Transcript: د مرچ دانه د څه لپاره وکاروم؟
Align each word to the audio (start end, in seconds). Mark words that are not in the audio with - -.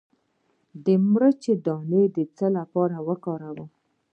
د 0.85 0.87
مرچ 1.11 1.43
دانه 1.65 2.01
د 2.15 2.17
څه 2.35 2.45
لپاره 2.57 2.95
وکاروم؟ 3.07 3.69